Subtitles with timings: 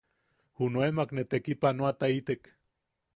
[0.61, 2.53] Junaemak ne tekipanoataitek.